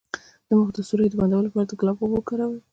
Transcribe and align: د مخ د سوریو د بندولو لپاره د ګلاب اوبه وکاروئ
د 0.47 0.49
مخ 0.59 0.69
د 0.75 0.79
سوریو 0.87 1.11
د 1.11 1.15
بندولو 1.19 1.47
لپاره 1.47 1.67
د 1.67 1.73
ګلاب 1.79 1.97
اوبه 1.99 2.15
وکاروئ 2.17 2.59